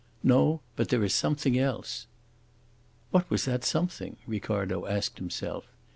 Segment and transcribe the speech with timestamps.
[0.23, 2.07] No, but there is something else."
[3.11, 4.17] What was that something?
[4.25, 5.65] Ricardo asked himself.